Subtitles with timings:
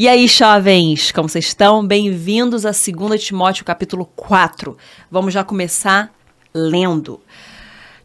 [0.00, 1.84] E aí, jovens, como vocês estão?
[1.84, 4.78] Bem-vindos a 2 Timóteo, capítulo 4.
[5.10, 6.14] Vamos já começar
[6.54, 7.20] lendo.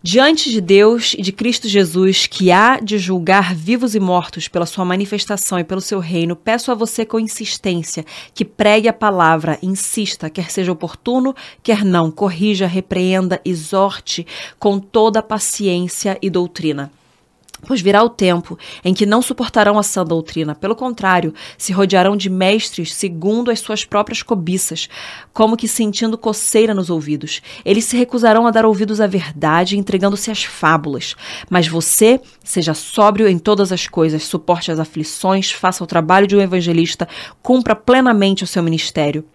[0.01, 4.65] Diante de Deus e de Cristo Jesus, que há de julgar vivos e mortos pela
[4.65, 8.03] sua manifestação e pelo seu reino, peço a você com insistência
[8.33, 14.25] que pregue a palavra, insista, quer seja oportuno, quer não, corrija, repreenda, exorte
[14.57, 16.91] com toda paciência e doutrina.
[17.65, 22.15] Pois virá o tempo em que não suportarão a sã doutrina, pelo contrário, se rodearão
[22.17, 24.89] de mestres segundo as suas próprias cobiças,
[25.33, 27.41] como que sentindo coceira nos ouvidos.
[27.63, 31.15] Eles se recusarão a dar ouvidos à verdade, entregando-se às fábulas.
[31.49, 36.35] Mas você, seja sóbrio em todas as coisas, suporte as aflições, faça o trabalho de
[36.35, 37.07] um evangelista,
[37.41, 39.25] cumpra plenamente o seu ministério.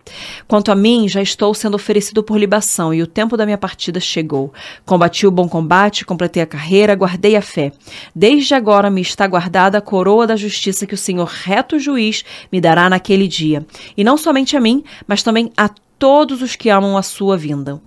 [0.46, 4.00] Quanto a mim, já estou sendo oferecido por libação e o tempo da minha partida
[4.00, 4.52] chegou.
[4.84, 7.72] Combati o bom combate, completei a carreira, guardei a fé.
[8.20, 12.60] Desde agora me está guardada a coroa da justiça que o Senhor reto juiz me
[12.60, 13.64] dará naquele dia.
[13.96, 17.80] E não somente a mim, mas também a todos os que amam a sua vinda.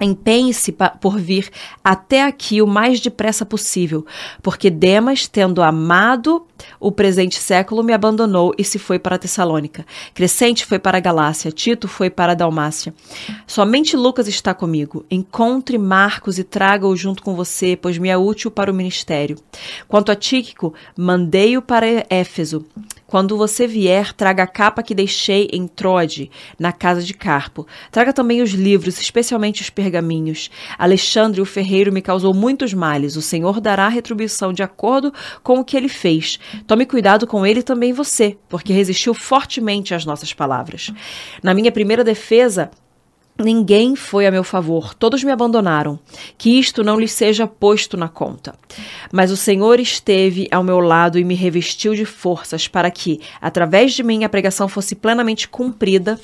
[0.00, 1.50] Empenhe-se por vir
[1.84, 4.06] até aqui o mais depressa possível,
[4.42, 6.46] porque Demas, tendo amado
[6.78, 9.86] o presente século, me abandonou e se foi para Tessalônica.
[10.14, 12.94] Crescente foi para a Galácia, Tito foi para a Dalmácia.
[13.46, 15.04] Somente Lucas está comigo.
[15.10, 19.36] Encontre Marcos e traga-o junto com você, pois me é útil para o ministério.
[19.86, 22.64] Quanto a Tíquico, mandei-o para Éfeso.
[23.10, 27.66] Quando você vier, traga a capa que deixei em Trode, na casa de Carpo.
[27.90, 30.48] Traga também os livros, especialmente os pergaminhos.
[30.78, 33.16] Alexandre, o ferreiro, me causou muitos males.
[33.16, 36.38] O Senhor dará retribuição de acordo com o que ele fez.
[36.68, 40.92] Tome cuidado com ele também você, porque resistiu fortemente às nossas palavras.
[41.42, 42.70] Na minha primeira defesa,
[43.40, 45.98] Ninguém foi a meu favor, todos me abandonaram.
[46.36, 48.54] Que isto não lhes seja posto na conta.
[49.10, 53.92] Mas o Senhor esteve ao meu lado e me revestiu de forças para que, através
[53.92, 56.20] de mim, a pregação fosse plenamente cumprida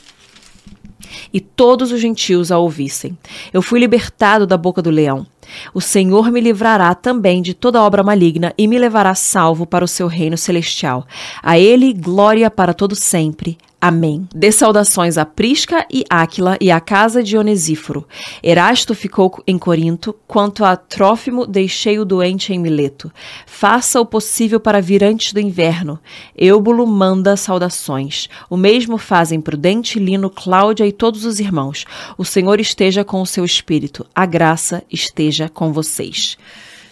[1.33, 3.17] e todos os gentios a ouvissem.
[3.53, 5.27] Eu fui libertado da boca do leão.
[5.73, 9.89] O Senhor me livrará também de toda obra maligna e me levará salvo para o
[9.89, 11.07] seu reino celestial.
[11.43, 13.57] A ele glória para todo sempre.
[13.87, 14.29] Amém.
[14.35, 18.05] Dê saudações a Prisca e Áquila e à casa de Onesíforo.
[18.43, 23.13] Erasto ficou em Corinto, quanto a Trófimo deixei o doente em Mileto.
[23.47, 26.01] Faça o possível para vir antes do inverno.
[26.37, 28.29] Eubulo manda saudações.
[28.51, 31.85] O mesmo fazem Prudente, Lino, Cláudia e todos os irmãos.
[32.19, 34.05] O Senhor esteja com o seu espírito.
[34.13, 36.37] A graça esteja com vocês.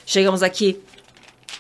[0.07, 0.81] Chegamos aqui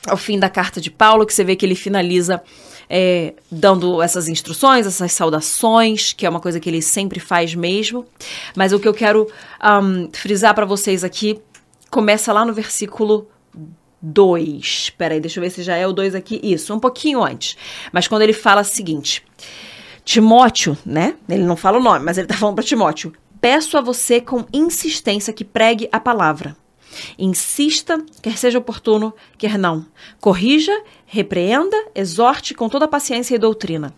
[0.06, 2.40] ao fim da carta de Paulo, que você vê que ele finaliza
[2.88, 8.04] é, dando essas instruções, essas saudações, que é uma coisa que ele sempre faz mesmo.
[8.54, 9.26] Mas o que eu quero
[9.62, 11.40] um, frisar para vocês aqui
[11.90, 13.28] começa lá no versículo
[14.02, 14.90] 2.
[14.98, 16.40] Peraí, deixa eu ver se já é o 2 aqui.
[16.42, 17.56] Isso, um pouquinho antes.
[17.92, 19.24] Mas quando ele fala o seguinte:
[20.04, 21.14] Timóteo, né?
[21.28, 23.12] Ele não fala o nome, mas ele tá falando para Timóteo.
[23.40, 26.56] Peço a você com insistência que pregue a palavra.
[27.18, 29.86] Insista, quer seja oportuno, quer não.
[30.20, 30.72] Corrija
[31.06, 33.94] repreenda, exorte com toda paciência e doutrina.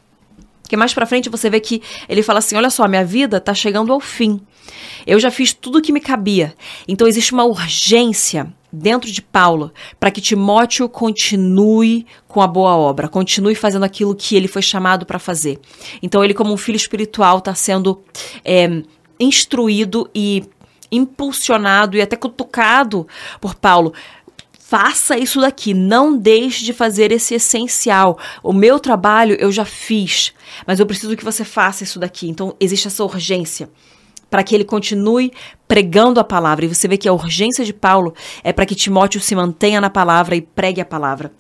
[0.68, 3.54] Que mais para frente você vê que ele fala assim: olha só, minha vida está
[3.54, 4.40] chegando ao fim.
[5.06, 6.54] Eu já fiz tudo o que me cabia.
[6.88, 13.08] Então existe uma urgência dentro de Paulo para que Timóteo continue com a boa obra,
[13.08, 15.58] continue fazendo aquilo que ele foi chamado para fazer.
[16.02, 18.02] Então ele, como um filho espiritual, está sendo
[18.44, 18.82] é,
[19.18, 20.44] instruído e
[20.91, 23.06] impulsionado e até cutucado
[23.41, 23.92] por Paulo
[24.69, 28.19] faça isso daqui, não deixe de fazer esse essencial.
[28.42, 30.32] O meu trabalho eu já fiz,
[30.66, 32.28] mas eu preciso que você faça isso daqui.
[32.28, 33.70] Então existe essa urgência
[34.28, 35.32] para que ele continue
[35.69, 36.64] pregando a palavra.
[36.64, 39.88] E você vê que a urgência de Paulo é para que Timóteo se mantenha na
[39.88, 41.32] palavra e pregue a palavra.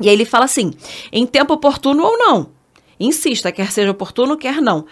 [0.00, 0.72] E aí ele fala assim:
[1.12, 2.50] em tempo oportuno ou não.
[3.00, 4.86] Insista, quer seja oportuno, quer não.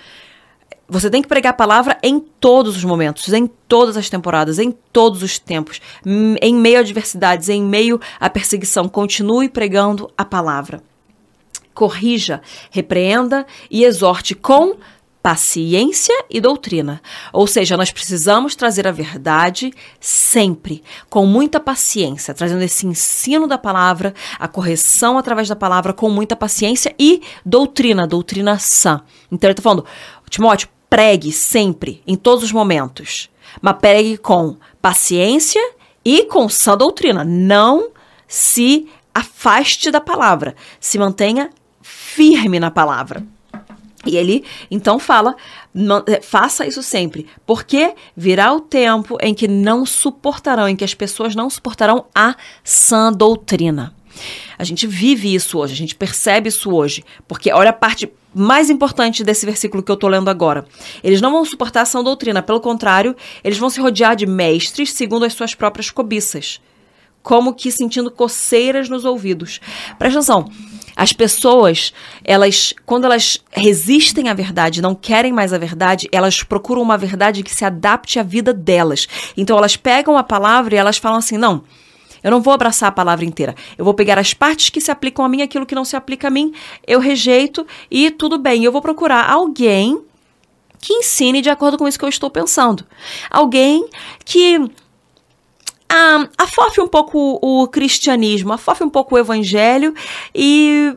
[0.89, 4.71] Você tem que pregar a palavra em todos os momentos, em todas as temporadas, em
[4.71, 5.81] todos os tempos,
[6.41, 8.89] em meio a adversidades, em meio à perseguição.
[8.89, 10.81] Continue pregando a palavra.
[11.75, 12.41] Corrija,
[12.71, 14.77] repreenda e exorte com
[15.27, 17.03] paciência e doutrina.
[17.33, 23.59] Ou seja, nós precisamos trazer a verdade sempre, com muita paciência, trazendo esse ensino da
[23.59, 29.03] palavra, a correção através da palavra, com muita paciência e doutrina, doutrina sã.
[29.33, 29.85] Então ele está falando,
[30.31, 33.31] Timóteo, pregue sempre, em todos os momentos,
[33.61, 35.61] mas pregue com paciência
[36.05, 37.25] e com sã doutrina.
[37.25, 37.91] Não
[38.29, 41.51] se afaste da palavra, se mantenha
[41.83, 43.25] firme na palavra.
[44.07, 45.35] E ele então fala:
[46.07, 50.95] é, faça isso sempre, porque virá o tempo em que não suportarão, em que as
[50.95, 53.95] pessoas não suportarão a sã doutrina.
[54.59, 57.05] A gente vive isso hoje, a gente percebe isso hoje.
[57.29, 60.67] Porque olha a parte mais importante desse versículo que eu tô lendo agora.
[61.03, 64.93] Eles não vão suportar a sã doutrina, pelo contrário, eles vão se rodear de mestres
[64.93, 66.61] segundo as suas próprias cobiças.
[67.23, 69.61] Como que sentindo coceiras nos ouvidos.
[69.99, 70.51] Presta atenção.
[70.95, 71.93] As pessoas,
[72.25, 77.43] elas, quando elas resistem à verdade, não querem mais a verdade, elas procuram uma verdade
[77.43, 79.09] que se adapte à vida delas.
[79.37, 81.65] Então elas pegam a palavra e elas falam assim: não,
[82.23, 83.55] eu não vou abraçar a palavra inteira.
[83.77, 86.29] Eu vou pegar as partes que se aplicam a mim, aquilo que não se aplica
[86.29, 86.53] a mim,
[86.87, 88.65] eu rejeito e tudo bem.
[88.65, 90.03] Eu vou procurar alguém
[90.81, 92.85] que ensine de acordo com isso que eu estou pensando.
[93.31, 93.89] Alguém
[94.25, 94.59] que
[95.89, 99.95] ah, afofe um pouco o cristianismo, afofe um pouco o evangelho
[100.35, 100.97] e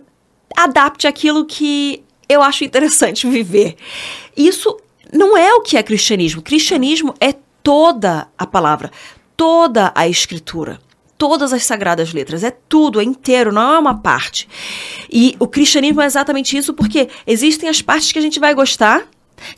[0.56, 3.76] adapte aquilo que eu acho interessante viver.
[4.36, 4.78] Isso
[5.12, 6.42] não é o que é cristianismo.
[6.42, 7.34] Cristianismo é
[7.64, 8.92] toda a palavra,
[9.36, 10.80] toda a escritura
[11.20, 14.48] todas as sagradas letras, é tudo, é inteiro, não é uma parte.
[15.12, 19.06] E o cristianismo é exatamente isso porque existem as partes que a gente vai gostar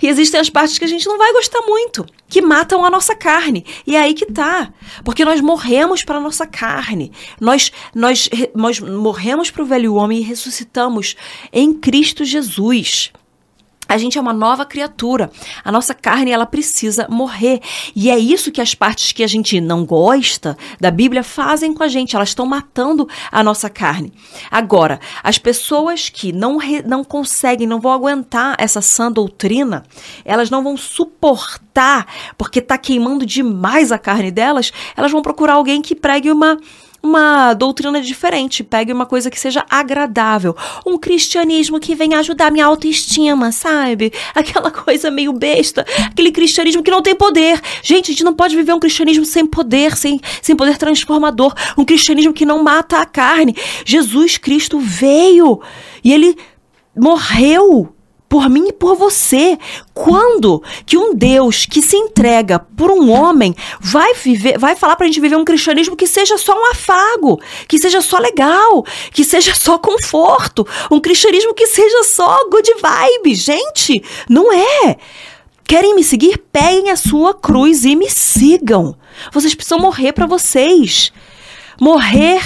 [0.01, 3.15] e existem as partes que a gente não vai gostar muito, que matam a nossa
[3.15, 3.63] carne.
[3.85, 4.73] E é aí que tá.
[5.03, 7.11] Porque nós morremos para a nossa carne.
[7.39, 11.15] Nós, nós, nós morremos para o velho homem e ressuscitamos
[11.53, 13.11] em Cristo Jesus.
[13.91, 15.29] A gente é uma nova criatura.
[15.65, 17.59] A nossa carne, ela precisa morrer.
[17.93, 21.83] E é isso que as partes que a gente não gosta da Bíblia fazem com
[21.83, 22.15] a gente.
[22.15, 24.13] Elas estão matando a nossa carne.
[24.49, 29.83] Agora, as pessoas que não, re, não conseguem, não vão aguentar essa sã doutrina,
[30.23, 32.07] elas não vão suportar,
[32.37, 36.57] porque está queimando demais a carne delas, elas vão procurar alguém que pregue uma
[37.03, 40.55] uma doutrina diferente, pegue uma coisa que seja agradável,
[40.85, 44.13] um cristianismo que venha ajudar minha autoestima, sabe?
[44.35, 47.59] Aquela coisa meio besta, aquele cristianismo que não tem poder.
[47.81, 51.83] Gente, a gente não pode viver um cristianismo sem poder, sem, sem poder transformador, um
[51.83, 53.55] cristianismo que não mata a carne.
[53.83, 55.59] Jesus Cristo veio
[56.03, 56.37] e ele
[56.95, 57.95] morreu
[58.31, 59.59] por mim e por você.
[59.93, 65.05] Quando que um Deus que se entrega por um homem vai viver, vai falar pra
[65.05, 69.53] gente viver um cristianismo que seja só um afago, que seja só legal, que seja
[69.53, 74.95] só conforto, um cristianismo que seja só good vibe, gente, não é.
[75.67, 76.37] Querem me seguir?
[76.53, 78.95] Peguem a sua cruz e me sigam.
[79.33, 81.11] Vocês precisam morrer para vocês.
[81.81, 82.41] Morrer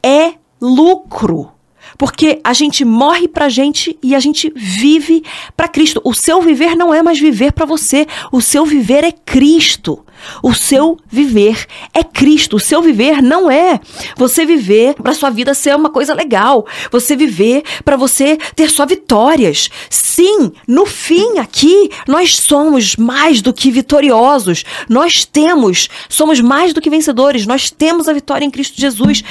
[0.00, 1.55] é lucro.
[1.98, 5.22] Porque a gente morre pra gente e a gente vive
[5.56, 6.00] para Cristo.
[6.04, 10.04] O seu viver não é mais viver para você, o seu viver é Cristo.
[10.42, 12.56] O seu viver é Cristo.
[12.56, 13.80] O seu viver não é
[14.16, 16.66] você viver para sua vida ser uma coisa legal.
[16.90, 19.68] Você viver para você ter só vitórias.
[19.90, 24.64] Sim, no fim aqui nós somos mais do que vitoriosos.
[24.88, 27.46] Nós temos, somos mais do que vencedores.
[27.46, 29.22] Nós temos a vitória em Cristo Jesus.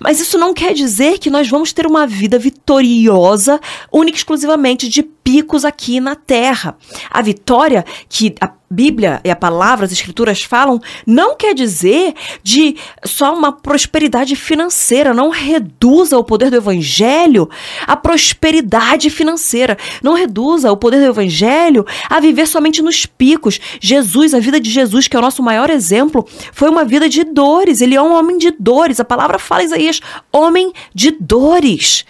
[0.00, 3.60] Mas isso não quer dizer que nós vamos ter uma vida vitoriosa
[3.90, 6.76] única e exclusivamente de picos aqui na terra.
[7.10, 12.76] A vitória que a Bíblia e a palavra, as escrituras falam, não quer dizer de
[13.04, 15.12] só uma prosperidade financeira.
[15.12, 17.48] Não reduza o poder do evangelho
[17.86, 19.76] à prosperidade financeira.
[20.02, 23.60] Não reduza o poder do evangelho a viver somente nos picos.
[23.80, 27.24] Jesus, a vida de Jesus, que é o nosso maior exemplo, foi uma vida de
[27.24, 27.80] dores.
[27.80, 28.98] Ele é um homem de dores.
[28.98, 30.00] A palavra fala Isaías,
[30.32, 32.04] homem de dores.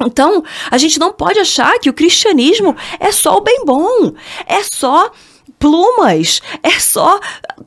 [0.00, 4.12] Então, a gente não pode achar que o cristianismo é só o bem bom,
[4.46, 5.12] é só
[5.64, 6.42] plumas.
[6.62, 7.18] É só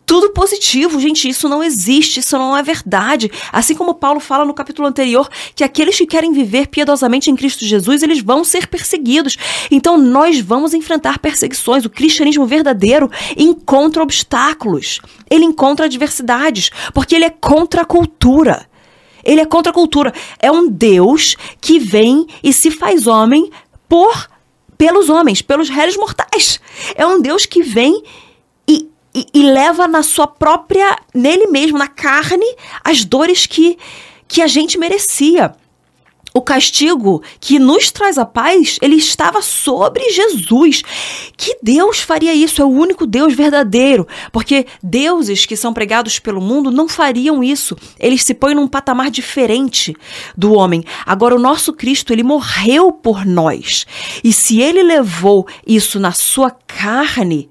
[0.05, 0.99] tudo positivo.
[0.99, 3.31] Gente, isso não existe, isso não é verdade.
[3.51, 7.65] Assim como Paulo fala no capítulo anterior que aqueles que querem viver piedosamente em Cristo
[7.65, 9.35] Jesus, eles vão ser perseguidos.
[9.71, 11.85] Então nós vamos enfrentar perseguições.
[11.85, 14.99] O cristianismo verdadeiro encontra obstáculos.
[15.27, 18.69] Ele encontra adversidades, porque ele é contra a cultura.
[19.23, 20.13] Ele é contra a cultura.
[20.39, 23.49] É um Deus que vem e se faz homem
[23.89, 24.27] por
[24.77, 26.59] pelos homens, pelos réis mortais.
[26.95, 28.03] É um Deus que vem
[28.67, 32.45] e, e, e, leva na sua própria, nele mesmo, na carne,
[32.83, 33.77] as dores que,
[34.27, 35.55] que a gente merecia
[36.37, 40.83] o castigo que nos traz a paz, ele estava sobre Jesus.
[41.35, 42.61] Que Deus faria isso?
[42.61, 44.07] É o único Deus verdadeiro.
[44.31, 47.75] Porque deuses que são pregados pelo mundo não fariam isso.
[47.99, 49.95] Eles se põem num patamar diferente
[50.37, 50.83] do homem.
[51.05, 53.85] Agora, o nosso Cristo, ele morreu por nós.
[54.23, 57.49] E se ele levou isso na sua carne,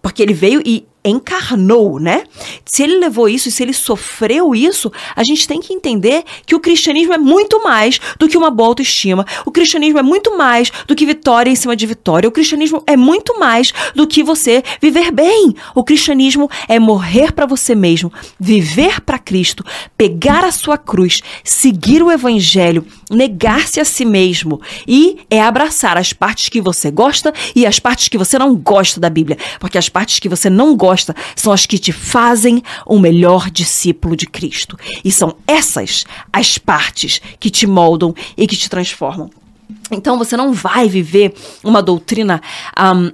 [0.00, 2.24] porque ele veio e encarnou, né?
[2.64, 6.60] Se ele levou isso se ele sofreu isso, a gente tem que entender que o
[6.60, 9.24] cristianismo é muito mais do que uma boa autoestima.
[9.46, 12.28] O cristianismo é muito mais do que vitória em cima de vitória.
[12.28, 15.54] O cristianismo é muito mais do que você viver bem.
[15.74, 19.64] O cristianismo é morrer para você mesmo, viver para Cristo,
[19.96, 22.84] pegar a sua cruz, seguir o evangelho,
[23.14, 28.08] negar-se a si mesmo e é abraçar as partes que você gosta e as partes
[28.08, 31.66] que você não gosta da Bíblia, porque as partes que você não gosta são as
[31.66, 34.78] que te fazem um melhor discípulo de Cristo.
[35.04, 39.30] E são essas as partes que te moldam e que te transformam.
[39.90, 42.40] Então você não vai viver uma doutrina
[42.78, 43.12] um,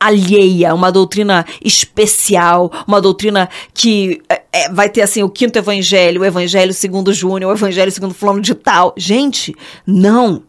[0.00, 6.22] alheia, uma doutrina especial, uma doutrina que é, é, vai ter assim o quinto evangelho,
[6.22, 8.94] o evangelho segundo Júnior, o evangelho segundo fulano de tal.
[8.96, 9.54] Gente,
[9.86, 10.42] não.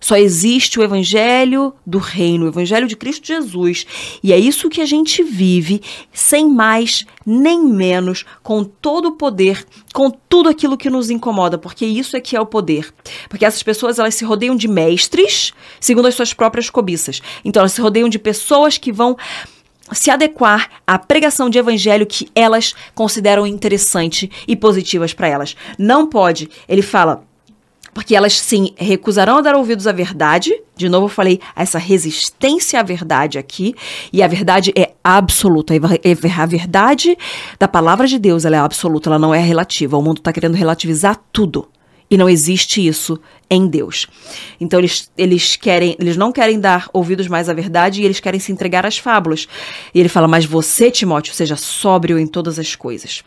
[0.00, 3.86] Só existe o evangelho do reino, o evangelho de Cristo Jesus.
[4.22, 9.64] E é isso que a gente vive, sem mais nem menos, com todo o poder,
[9.92, 12.92] com tudo aquilo que nos incomoda, porque isso é que é o poder.
[13.28, 17.20] Porque essas pessoas, elas se rodeiam de mestres, segundo as suas próprias cobiças.
[17.44, 19.16] Então, elas se rodeiam de pessoas que vão
[19.92, 25.56] se adequar à pregação de evangelho que elas consideram interessante e positivas para elas.
[25.78, 26.48] Não pode.
[26.68, 27.24] Ele fala
[27.92, 30.52] porque elas sim recusarão a dar ouvidos à verdade.
[30.76, 33.74] De novo, eu falei essa resistência à verdade aqui.
[34.12, 35.74] E a verdade é absoluta.
[35.74, 37.16] A verdade
[37.58, 39.96] da palavra de Deus ela é absoluta, ela não é relativa.
[39.96, 41.68] O mundo está querendo relativizar tudo.
[42.10, 44.08] E não existe isso em Deus.
[44.60, 48.40] Então eles, eles querem, eles não querem dar ouvidos mais à verdade e eles querem
[48.40, 49.46] se entregar às fábulas.
[49.94, 53.22] E ele fala: "Mas você, Timóteo, seja sóbrio em todas as coisas."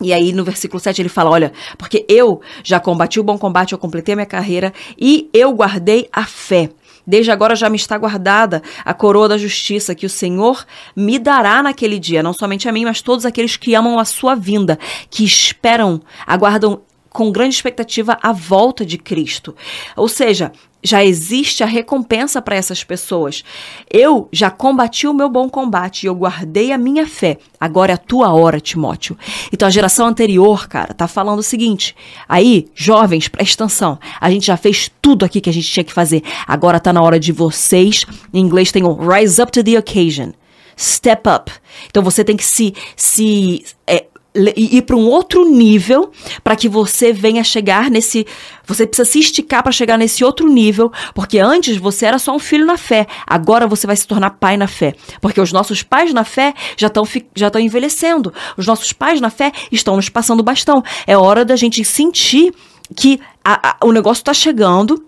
[0.00, 3.72] E aí no versículo 7 ele fala: Olha, porque eu já combati o bom combate,
[3.72, 6.70] eu completei a minha carreira e eu guardei a fé.
[7.06, 10.64] Desde agora já me está guardada a coroa da justiça que o Senhor
[10.94, 14.34] me dará naquele dia, não somente a mim, mas todos aqueles que amam a sua
[14.34, 14.78] vinda,
[15.08, 19.54] que esperam, aguardam com grande expectativa a volta de Cristo.
[19.96, 20.52] Ou seja,
[20.82, 23.44] já existe a recompensa para essas pessoas.
[23.90, 27.38] Eu já combati o meu bom combate e eu guardei a minha fé.
[27.60, 29.16] Agora é a tua hora, Timóteo.
[29.52, 31.94] Então a geração anterior, cara, tá falando o seguinte:
[32.28, 33.98] aí, jovens, presta atenção.
[34.20, 36.22] A gente já fez tudo aqui que a gente tinha que fazer.
[36.46, 38.06] Agora tá na hora de vocês.
[38.32, 40.32] Em inglês tem o rise up to the occasion.
[40.78, 41.52] Step up.
[41.88, 46.10] Então você tem que se, se é, ir para um outro nível
[46.44, 48.26] para que você venha chegar nesse.
[48.66, 52.38] Você precisa se esticar para chegar nesse outro nível, porque antes você era só um
[52.38, 56.14] filho na fé, agora você vai se tornar pai na fé, porque os nossos pais
[56.14, 60.42] na fé já estão já estão envelhecendo, os nossos pais na fé estão nos passando
[60.42, 60.82] bastão.
[61.06, 62.54] É hora da gente sentir
[62.94, 65.04] que a, a, o negócio está chegando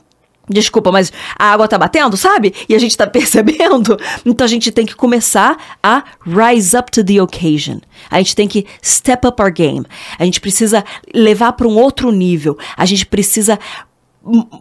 [0.48, 2.52] Desculpa, mas a água tá batendo, sabe?
[2.68, 3.96] E a gente tá percebendo.
[4.26, 7.78] Então a gente tem que começar a rise up to the occasion.
[8.10, 9.86] A gente tem que step up our game.
[10.18, 10.84] A gente precisa
[11.14, 12.58] levar para um outro nível.
[12.76, 13.58] A gente precisa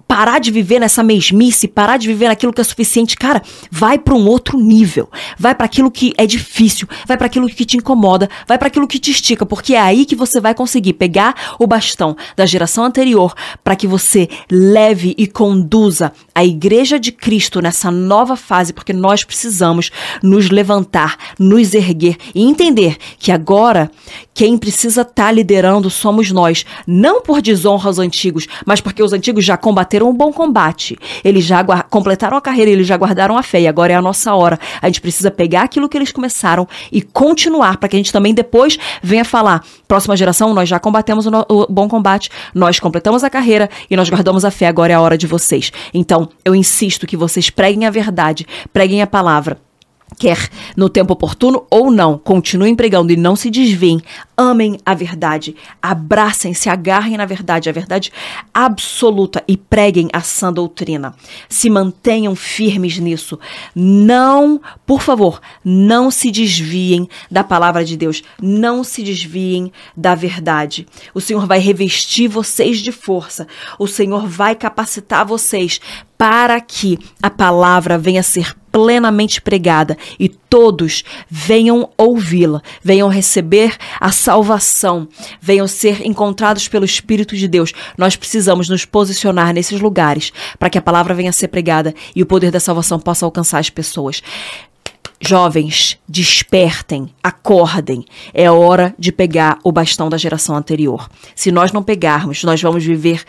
[0.07, 4.15] parar de viver nessa mesmice, parar de viver naquilo que é suficiente, cara, vai para
[4.15, 5.09] um outro nível.
[5.37, 8.87] Vai para aquilo que é difícil, vai para aquilo que te incomoda, vai para aquilo
[8.87, 12.83] que te estica, porque é aí que você vai conseguir pegar o bastão da geração
[12.83, 18.93] anterior para que você leve e conduza a igreja de Cristo nessa nova fase, porque
[18.93, 19.91] nós precisamos
[20.23, 23.91] nos levantar, nos erguer e entender que agora
[24.33, 29.13] quem precisa estar tá liderando somos nós, não por desonra aos antigos, mas porque os
[29.13, 30.97] antigos já combateram um bom combate.
[31.23, 34.33] Eles já completaram a carreira, eles já guardaram a fé e agora é a nossa
[34.33, 34.59] hora.
[34.81, 38.33] A gente precisa pegar aquilo que eles começaram e continuar para que a gente também
[38.33, 43.29] depois venha falar: próxima geração, nós já combatemos o, o bom combate, nós completamos a
[43.29, 45.71] carreira e nós guardamos a fé, agora é a hora de vocês.
[45.93, 49.57] Então, eu insisto que vocês preguem a verdade, preguem a palavra
[50.21, 53.99] quer no tempo oportuno ou não, continuem pregando e não se desviem.
[54.37, 58.11] Amem a verdade, abracem, se agarrem na verdade, a verdade
[58.53, 61.15] absoluta e preguem a sã doutrina.
[61.49, 63.39] Se mantenham firmes nisso.
[63.73, 70.85] Não, por favor, não se desviem da palavra de Deus, não se desviem da verdade.
[71.15, 73.47] O Senhor vai revestir vocês de força.
[73.79, 75.81] O Senhor vai capacitar vocês
[76.21, 83.75] para que a palavra venha a ser plenamente pregada e todos venham ouvi-la, venham receber
[83.99, 85.07] a salvação,
[85.41, 87.73] venham ser encontrados pelo Espírito de Deus.
[87.97, 92.21] Nós precisamos nos posicionar nesses lugares para que a palavra venha a ser pregada e
[92.21, 94.21] o poder da salvação possa alcançar as pessoas.
[95.23, 98.03] Jovens, despertem, acordem.
[98.33, 101.07] É hora de pegar o bastão da geração anterior.
[101.35, 103.23] Se nós não pegarmos, nós vamos viver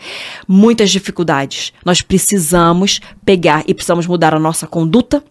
[0.47, 1.71] muitas dificuldades.
[1.85, 5.23] Nós precisamos pegar e precisamos mudar a nossa conduta,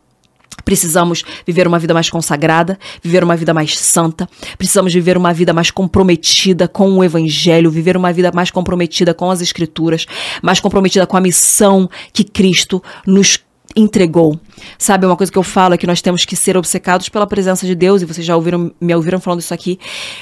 [0.65, 5.53] Precisamos viver uma vida mais consagrada, viver uma vida mais santa, precisamos viver uma vida
[5.53, 10.07] mais comprometida com o Evangelho, viver uma vida mais comprometida com as Escrituras,
[10.41, 13.39] mais comprometida com a missão que Cristo nos
[13.75, 14.39] entregou.
[14.79, 17.67] Sabe, uma coisa que eu falo é que nós temos que ser obcecados pela presença
[17.67, 19.79] de Deus, e vocês já ouviram, me ouviram falando isso aqui,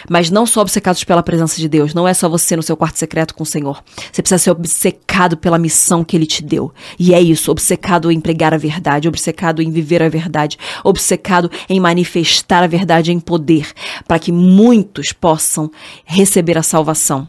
[0.08, 2.98] mas não só obcecados pela presença de Deus, não é só você no seu quarto
[2.98, 3.82] secreto com o Senhor.
[4.10, 6.72] Você precisa ser obcecado pela missão que ele te deu.
[6.98, 11.80] E é isso, obcecado em pregar a verdade, obcecado em viver a verdade, obcecado em
[11.80, 13.72] manifestar a verdade em poder,
[14.06, 15.70] para que muitos possam
[16.04, 17.26] receber a salvação.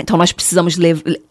[0.00, 0.76] Então nós precisamos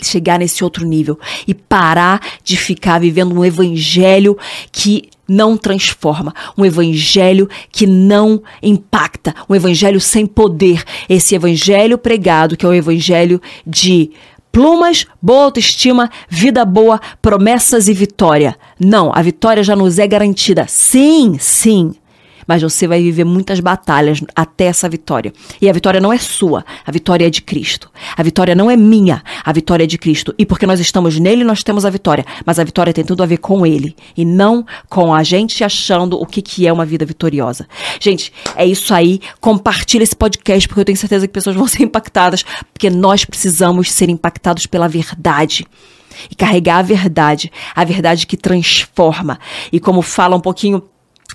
[0.01, 4.37] chegar nesse outro nível e parar de ficar vivendo um evangelho
[4.71, 10.83] que não transforma, um evangelho que não impacta, um evangelho sem poder.
[11.07, 14.11] Esse evangelho pregado, que é o evangelho de
[14.51, 18.55] plumas, boa autoestima, vida boa, promessas e vitória.
[18.79, 20.65] Não, a vitória já nos é garantida.
[20.67, 21.93] Sim, sim
[22.49, 25.31] mas você vai viver muitas batalhas até essa vitória.
[25.61, 27.91] E a vitória não é sua, a vitória é de Cristo.
[28.17, 30.33] A vitória não é minha, a vitória é de Cristo.
[30.35, 32.25] E porque nós estamos nele, nós temos a vitória.
[32.43, 36.19] Mas a vitória tem tudo a ver com ele e não com a gente achando
[36.19, 37.67] o que, que é uma vida vitoriosa.
[37.99, 39.21] Gente, é isso aí.
[39.39, 43.91] Compartilha esse podcast porque eu tenho certeza que pessoas vão ser impactadas, porque nós precisamos
[43.91, 45.67] ser impactados pela verdade
[46.31, 49.39] e carregar a verdade, a verdade que transforma.
[49.71, 50.81] E como fala um pouquinho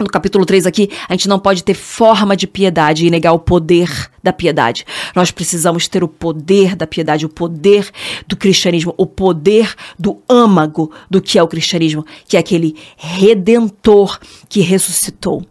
[0.00, 3.38] no capítulo 3 aqui, a gente não pode ter forma de piedade e negar o
[3.38, 4.84] poder da piedade.
[5.14, 7.88] Nós precisamos ter o poder da piedade, o poder
[8.26, 14.18] do cristianismo, o poder do âmago do que é o cristianismo, que é aquele redentor
[14.48, 15.44] que ressuscitou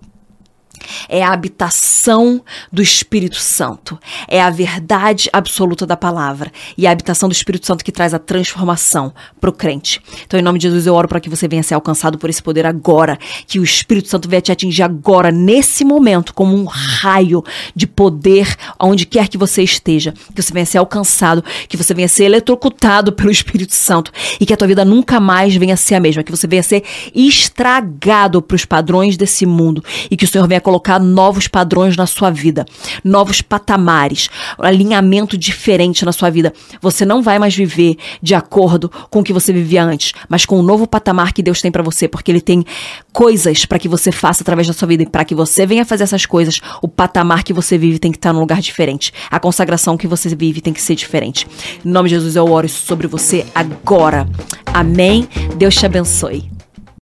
[1.10, 3.98] é a habitação do Espírito Santo,
[4.28, 6.52] é a verdade absoluta da palavra.
[6.78, 10.02] E a habitação do Espírito Santo que traz a transformação para o crente.
[10.26, 12.42] Então, em nome de Jesus, eu oro para que você venha ser alcançado por esse
[12.42, 17.44] poder agora, que o Espírito Santo venha te atingir agora, nesse momento, como um raio
[17.76, 22.08] de poder, onde quer que você esteja, que você venha ser alcançado, que você venha
[22.08, 24.12] ser eletrocutado pelo Espírito Santo.
[24.40, 26.84] E que a tua vida nunca mais venha ser a mesma, que você venha ser
[27.16, 29.84] estragado para os padrões desse mundo.
[30.10, 32.66] E que o Senhor venha colocar novos padrões na sua vida,
[33.04, 36.54] novos patamares, alinhamento diferente na sua vida.
[36.82, 40.60] Você não vai mais viver de acordo com o que você vivia antes, mas com
[40.60, 42.66] o novo patamar que Deus tem para você, porque Ele tem
[43.12, 46.04] coisas para que você faça através da sua vida e para que você venha fazer
[46.04, 49.14] essas coisas, o patamar que você vive tem que estar num lugar diferente.
[49.30, 51.48] A consagração que você vive tem que ser diferente.
[51.84, 54.28] Em nome de Jesus, eu oro sobre você agora.
[54.66, 55.28] Amém.
[55.58, 56.53] Deus te abençoe.